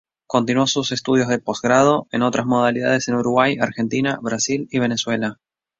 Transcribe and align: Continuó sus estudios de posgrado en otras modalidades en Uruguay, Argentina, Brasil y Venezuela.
Continuó 0.25 0.65
sus 0.65 0.91
estudios 0.93 1.27
de 1.27 1.37
posgrado 1.37 2.07
en 2.11 2.23
otras 2.23 2.47
modalidades 2.47 3.07
en 3.07 3.13
Uruguay, 3.17 3.57
Argentina, 3.59 4.17
Brasil 4.19 4.67
y 4.71 4.79
Venezuela. 4.79 5.37